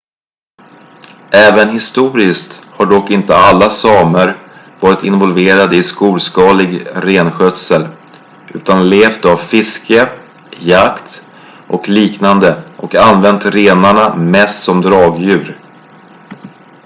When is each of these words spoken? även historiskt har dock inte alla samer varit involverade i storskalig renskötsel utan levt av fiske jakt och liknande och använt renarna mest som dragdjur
även 1.33 1.69
historiskt 1.69 2.59
har 2.67 2.85
dock 2.85 3.09
inte 3.11 3.35
alla 3.35 3.69
samer 3.69 4.37
varit 4.79 5.03
involverade 5.03 5.75
i 5.75 5.83
storskalig 5.83 6.87
renskötsel 6.93 7.87
utan 8.53 8.89
levt 8.89 9.25
av 9.25 9.37
fiske 9.37 10.09
jakt 10.59 11.25
och 11.67 11.89
liknande 11.89 12.63
och 12.77 12.95
använt 12.95 13.45
renarna 13.45 14.15
mest 14.15 14.63
som 14.63 14.81
dragdjur 14.81 15.57